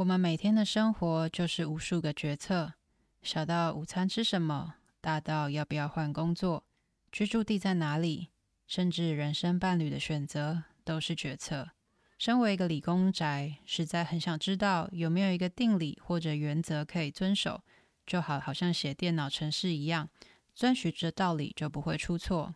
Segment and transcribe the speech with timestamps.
[0.00, 2.72] 我们每天的生活就是无数个决策，
[3.20, 6.64] 小到午餐吃什么，大到要不要换工作、
[7.12, 8.30] 居住地在哪里，
[8.66, 11.72] 甚至人生伴侣的选择，都是决策。
[12.16, 17.62] 身为一个理工宅，实在很想知道有没有一个定理或者原则可以遵守，
[18.06, 20.08] 就好好像写电脑程式一样，
[20.54, 22.54] 遵循着道理就不会出错。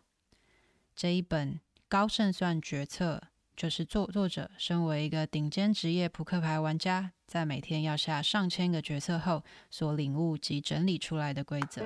[0.95, 1.53] 这一本
[1.87, 3.21] 《高胜算决策》。
[3.55, 11.81] 就是作作者身为一个顶尖职业扑克牌玩家，在每天要下上千个决策后所领悟及整理出来的规则。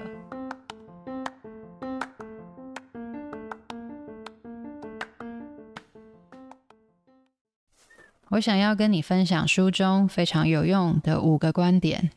[8.30, 12.10] 我想要跟你分享书中非常有用的五个观点。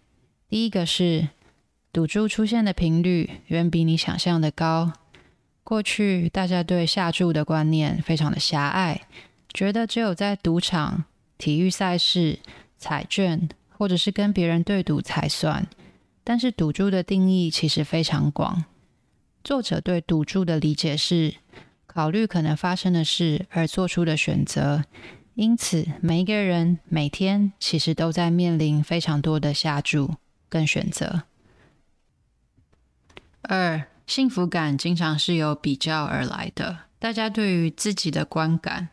[0.48, 1.28] 第一个是，
[1.92, 4.92] 赌注出现的频率远比你想象的高。
[5.62, 9.02] 过去大家对下注的观念非常的狭隘。
[9.52, 11.04] 觉得只有在赌场、
[11.36, 12.38] 体育赛事、
[12.78, 15.66] 彩券，或者是跟别人对赌才算。
[16.24, 18.64] 但是赌注的定义其实非常广。
[19.42, 21.34] 作者对赌注的理解是，
[21.86, 24.84] 考虑可能发生的事而做出的选择。
[25.34, 30.14] 因此，每一个人每天其实都在面临非常多的下注
[30.48, 31.24] 跟选择。
[33.42, 36.80] 二，幸福感经常是由比较而来的。
[36.98, 38.90] 大家对于自己的观感。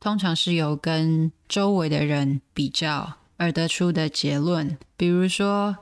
[0.00, 5.76] 通常是由跟周围的人比较而得出的结论，比如说，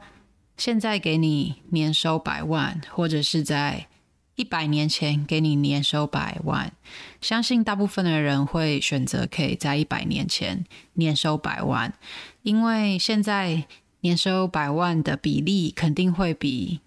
[0.57, 3.87] 现在给你年收百万，或者是在
[4.35, 6.73] 一百年前给你年收百万，
[7.21, 11.95] 相信大部分的人会选择可以在一百年前年收百万，
[12.43, 13.67] 因为现在
[14.01, 16.81] 年收百万的比例肯定会比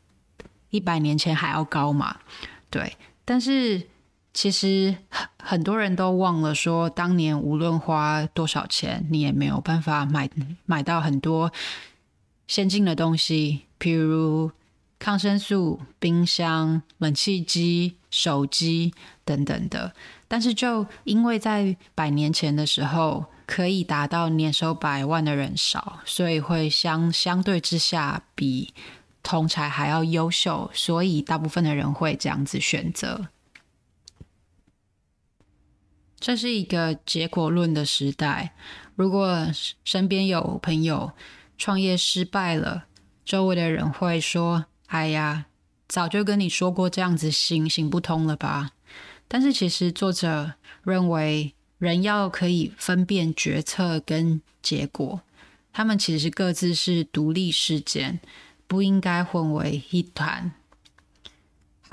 [0.69, 2.19] 一百年前还要高嘛，
[2.69, 3.87] 对，但是。
[4.33, 4.95] 其实
[5.37, 10.29] 很多人都忘了说，当年无论花多少钱，你也没有办法买
[10.65, 11.51] 买到很多
[12.47, 14.51] 先进的东西，譬如
[14.97, 18.93] 抗生素、冰箱、冷气机、手机
[19.25, 19.93] 等等的。
[20.29, 28.73] 但是就因为在百年前的时候，可以达到年收百万的人少，所以会相相对之下比
[29.21, 33.27] 同侪还要优秀，所以大部分的人会这样子选择。
[36.21, 38.53] 这是一个结果论的时代。
[38.95, 39.47] 如果
[39.83, 41.11] 身边有朋友
[41.57, 42.85] 创业失败了，
[43.25, 45.47] 周围的人会说：“哎呀，
[45.87, 48.69] 早就跟你说过这样子行行不通了吧？”
[49.27, 55.21] 但是其实作者认为，人要可以分辨决策跟结果，
[55.73, 58.19] 他们其实各自是独立事件，
[58.67, 60.51] 不应该混为一谈。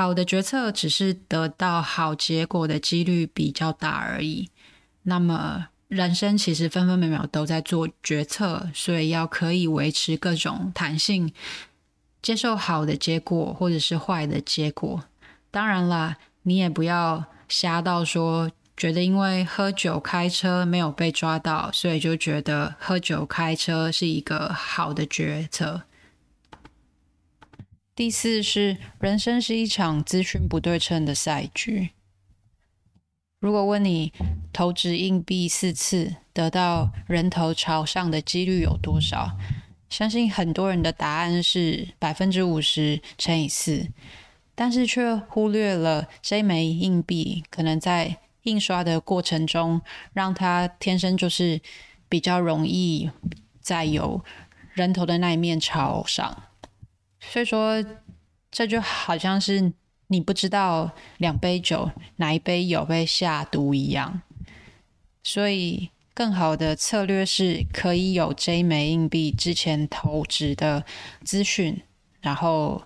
[0.00, 4.48] 好的决策只是得到好结果的几率比较大而已。
[5.02, 11.32] 那么，人生其实分分秒秒都在做决策，所以要可以维持各种弹性，
[12.22, 15.02] 接受好的结果或者是坏的结果。
[15.50, 25.82] 当然啦，你也不要瞎到说，觉得因为喝酒开车没有被抓到，所以就觉得喝酒开车是一个好的决策。
[27.98, 31.90] 第四是，人生是一场资讯不对称的赛局。
[33.40, 34.12] 如果问你
[34.52, 39.36] 投掷硬币四次得到人头朝上的几率有多少，
[39.90, 43.88] 相信很多人的答案是百分之五十乘以四，
[44.54, 49.82] 但是却忽略了这枚硬币可能在印刷的过程中，
[50.12, 51.60] 让它天生就是
[52.08, 53.10] 比较容易
[53.60, 54.24] 在有
[54.72, 56.44] 人头的那一面朝上。
[57.20, 57.84] 所以说，
[58.50, 59.72] 这就好像是
[60.06, 64.22] 你不知道两杯酒哪一杯有被下毒一样。
[65.22, 70.84] 所以，更好的策略是可以有这枚硬币之前投掷的
[71.22, 71.82] 资讯，
[72.20, 72.84] 然后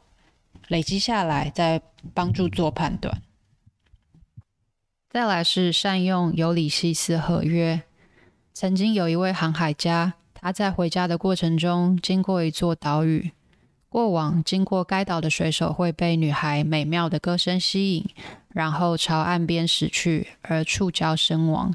[0.69, 1.81] 累积下来，再
[2.13, 3.23] 帮助做判断。
[5.09, 7.83] 再来是善用尤里西斯合约。
[8.55, 13.31] 曾经有一位航海家，他在回家的过程中经过一座岛屿。
[13.93, 18.07] 过往经过该岛的水手会被女孩美妙的歌声吸引，
[18.49, 21.75] 然后朝岸边驶去，而触礁身亡。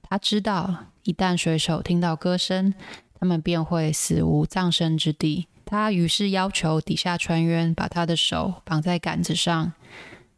[0.00, 2.72] 他知道，一旦水手听到歌声，
[3.18, 5.48] 他们便会死无葬身之地。
[5.64, 9.72] 他于是要求底下船员把他的手绑在杆子上，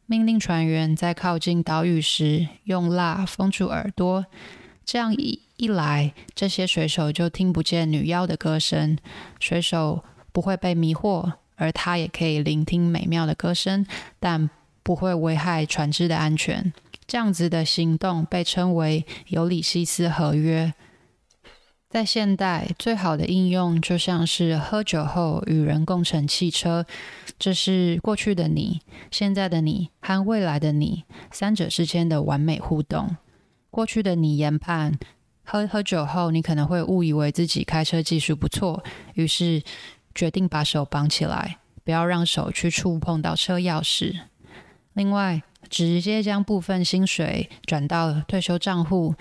[0.06, 4.24] 命令船员在靠近岛屿时用蜡封住耳朵。
[4.86, 8.96] 这样一一来，这些水手就听不见女妖的歌声。
[9.38, 10.02] 水手。
[10.32, 13.86] 不会被迷惑，而他也可以聆听美妙的歌声，
[14.18, 14.48] 但
[14.82, 16.72] 不会危害船只的安全。
[17.06, 20.74] 这样子的行动被称为尤里西斯合约。
[21.90, 26.84] 在现代，最好的应用就像是喝酒后与人共乘汽车，
[27.38, 33.16] 这是过去的你、现在的你和未来的你三者之间的完美互动。
[33.70, 34.98] 过去的你研判，
[35.42, 38.84] 喝喝酒后你可能会误以为自己开车技术不错，
[39.14, 39.62] 于是
[40.18, 44.22] 决定把手绑起来，不要让手去触碰到车钥匙。
[44.94, 49.14] 另外，直接将部分薪水转到退休账户，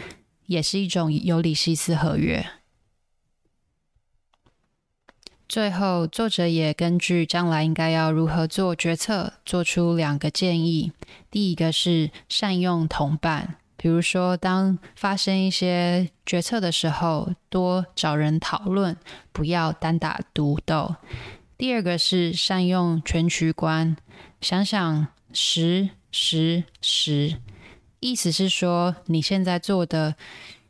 [0.48, 2.44] 也是一种尤里西斯合约。
[5.48, 10.92] 最后，作者也根据将来应该要如何做决策，做出两个建议。
[11.30, 18.98] 第一个是善用同伴，比如说当发生一些决策的时候，多找人讨论，
[19.32, 20.96] 不要单打独斗。
[21.58, 23.96] 第二个是善用全局观，
[24.42, 27.38] 想想十十十，
[28.00, 30.16] 意思是说你现在做的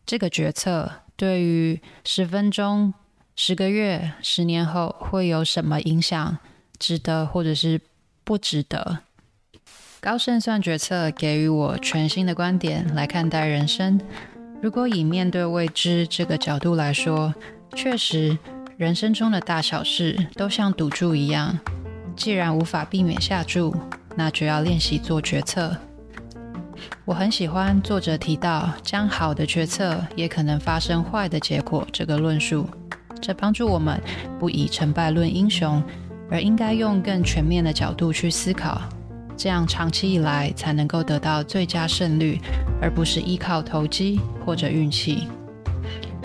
[0.05, 2.93] 这个决策，对于十分钟。
[3.39, 6.39] 十个月、十年后会有什么影响？
[6.79, 7.79] 值得或者是
[8.23, 9.03] 不值得？
[10.07, 13.99] 高胜算决策给予我全新的观点来看待人生。
[14.61, 17.35] 如果以面对未知这个角度来说，
[17.75, 18.37] 确实，
[18.77, 21.59] 人生中的大小事都像赌注一样。
[22.15, 23.75] 既然无法避免下注，
[24.15, 25.75] 那就要练习做决策。
[27.03, 32.65] 我很喜欢作者提到，将好的决策也可能发生坏的结果这个论述。
[33.21, 34.01] 这帮助我们
[34.39, 35.83] 不以成败论英雄，
[36.31, 38.81] 而应该用更全面的角度去思考，
[39.37, 42.41] 这样长期以来才能够得到最佳胜率，
[42.81, 45.27] 而不是依靠投机或者运气。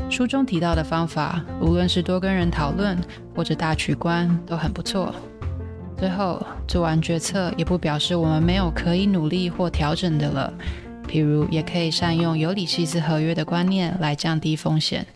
[0.09, 2.99] 书中提到的方法，无论是多跟人讨论
[3.37, 5.15] 或者大局观，都很不错。
[5.97, 10.53] 最后，做完决策也不表示我们没有可以努力或调整的了，
[11.07, 15.07] 譬如也可以善用尤里西斯合约的观念来降低风险。